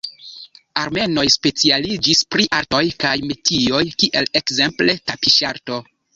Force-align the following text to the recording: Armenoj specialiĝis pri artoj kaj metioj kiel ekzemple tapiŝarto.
Armenoj 0.83 1.25
specialiĝis 1.33 2.21
pri 2.37 2.47
artoj 2.61 2.81
kaj 3.05 3.13
metioj 3.33 3.83
kiel 4.01 4.31
ekzemple 4.43 4.99
tapiŝarto. 5.13 5.81